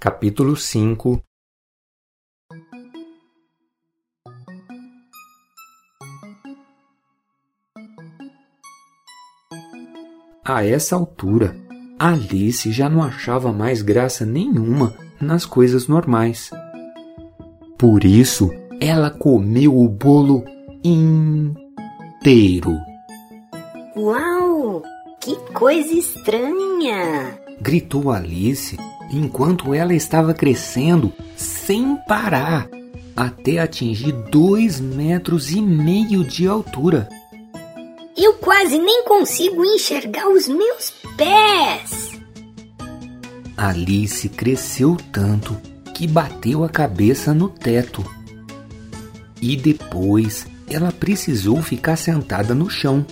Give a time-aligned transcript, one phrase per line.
[0.00, 1.20] Capítulo 5
[10.44, 11.56] A essa altura,
[11.98, 16.48] Alice já não achava mais graça nenhuma nas coisas normais.
[17.76, 20.44] Por isso, ela comeu o bolo
[20.84, 21.18] inteiro.
[23.96, 24.80] Uau!
[25.20, 27.36] Que coisa estranha!
[27.60, 28.76] Gritou Alice
[29.10, 32.68] enquanto ela estava crescendo sem parar
[33.16, 37.08] até atingir dois metros e meio de altura.
[38.16, 42.20] Eu quase nem consigo enxergar os meus pés.
[43.56, 45.56] Alice cresceu tanto
[45.94, 48.04] que bateu a cabeça no teto.
[49.42, 53.04] E depois ela precisou ficar sentada no chão.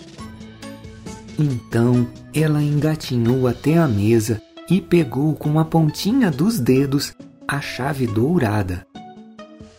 [1.36, 7.14] Então ela engatinhou até a mesa e pegou com a pontinha dos dedos
[7.47, 8.86] a chave dourada.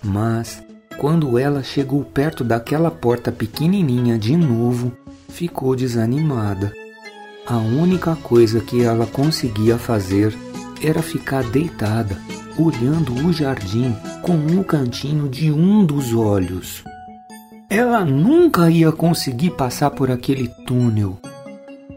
[0.03, 0.63] Mas,
[0.97, 4.91] quando ela chegou perto daquela porta pequenininha de novo,
[5.27, 6.71] ficou desanimada.
[7.45, 10.35] A única coisa que ela conseguia fazer
[10.81, 12.17] era ficar deitada,
[12.58, 16.83] olhando o jardim com um cantinho de um dos olhos.
[17.69, 21.17] Ela nunca ia conseguir passar por aquele túnel.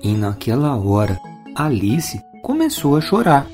[0.02, 1.18] E naquela hora,
[1.54, 3.46] Alice começou a chorar.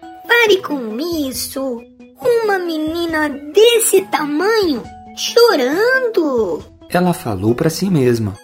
[0.00, 1.82] Pare com isso!
[2.20, 4.82] Uma menina desse tamanho
[5.16, 6.64] chorando!
[6.88, 8.36] Ela falou para si mesma.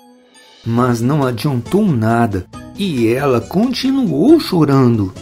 [0.64, 2.46] Mas não adiantou nada
[2.76, 5.12] e ela continuou chorando,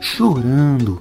[0.00, 1.00] chorando,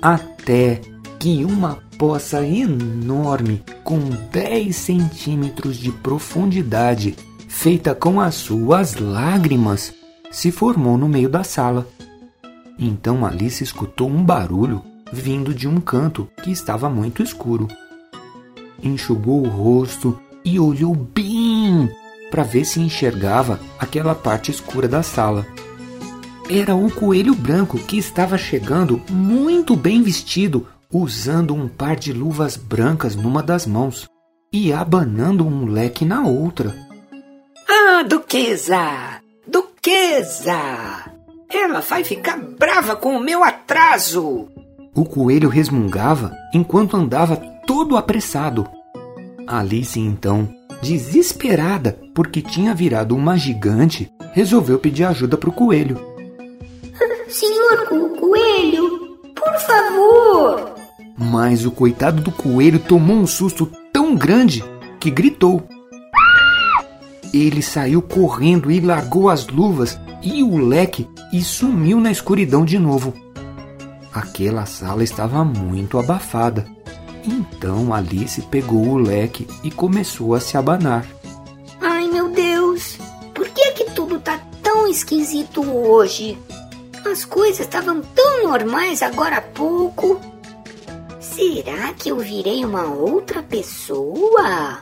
[0.00, 0.80] até
[1.18, 3.98] que uma poça enorme com
[4.32, 7.16] 10 centímetros de profundidade,
[7.48, 9.94] feita com as suas lágrimas,
[10.30, 11.86] se formou no meio da sala.
[12.84, 17.68] Então Alice escutou um barulho vindo de um canto que estava muito escuro.
[18.82, 21.88] Enxugou o rosto e olhou bem
[22.28, 25.46] para ver se enxergava aquela parte escura da sala.
[26.50, 32.56] Era o coelho branco que estava chegando muito bem vestido, usando um par de luvas
[32.56, 34.08] brancas numa das mãos
[34.52, 36.74] e abanando um leque na outra.
[37.68, 39.22] Ah, Duquesa!
[39.46, 41.11] Duquesa!
[41.52, 44.48] Ela vai ficar brava com o meu atraso!
[44.94, 47.36] O coelho resmungava enquanto andava
[47.66, 48.68] todo apressado.
[49.46, 50.48] Alice, então,
[50.82, 56.00] desesperada porque tinha virado uma gigante, resolveu pedir ajuda para o coelho.
[57.28, 60.74] Senhor co coelho, por favor!
[61.16, 64.64] Mas o coitado do coelho tomou um susto tão grande
[64.98, 65.62] que gritou.
[67.32, 72.78] Ele saiu correndo e largou as luvas e o leque e sumiu na escuridão de
[72.78, 73.14] novo.
[74.12, 76.66] Aquela sala estava muito abafada.
[77.24, 81.06] Então Alice pegou o leque e começou a se abanar.
[81.80, 82.98] Ai meu Deus,
[83.34, 86.38] por que é que tudo tá tão esquisito hoje?
[87.10, 90.20] As coisas estavam tão normais agora há pouco.
[91.20, 94.78] Será que eu virei uma outra pessoa?